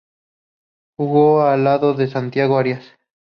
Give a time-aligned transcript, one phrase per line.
[0.97, 2.83] Jugó al lado de Santiago Arias.